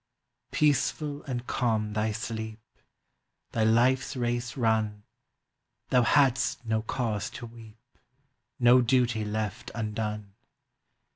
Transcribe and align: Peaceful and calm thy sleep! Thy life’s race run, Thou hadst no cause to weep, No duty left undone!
Peaceful 0.49 1.21
and 1.25 1.45
calm 1.45 1.93
thy 1.93 2.11
sleep! 2.11 2.59
Thy 3.51 3.63
life’s 3.63 4.15
race 4.15 4.57
run, 4.57 5.03
Thou 5.89 6.01
hadst 6.01 6.65
no 6.65 6.81
cause 6.81 7.29
to 7.29 7.45
weep, 7.45 7.77
No 8.59 8.81
duty 8.81 9.23
left 9.23 9.69
undone! 9.75 10.33